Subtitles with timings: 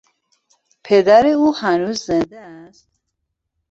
[0.83, 2.89] پدر او هنوز زنده است؟